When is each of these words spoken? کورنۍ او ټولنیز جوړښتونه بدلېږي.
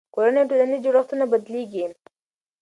کورنۍ 0.13 0.39
او 0.41 0.49
ټولنیز 0.49 0.81
جوړښتونه 0.85 1.23
بدلېږي. 1.31 1.85